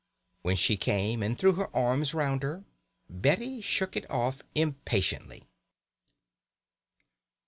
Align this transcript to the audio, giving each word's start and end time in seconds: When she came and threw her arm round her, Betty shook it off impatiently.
When 0.41 0.55
she 0.55 0.77
came 0.77 1.21
and 1.21 1.37
threw 1.37 1.51
her 1.53 1.69
arm 1.75 2.03
round 2.11 2.41
her, 2.41 2.63
Betty 3.07 3.61
shook 3.61 3.95
it 3.95 4.09
off 4.09 4.41
impatiently. 4.55 5.45